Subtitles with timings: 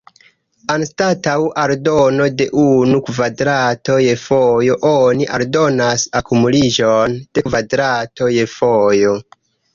[0.75, 9.15] Anstataŭ aldono de unu kvadrato je fojo, oni aldonas akumuliĝon de kvadratoj je fojo.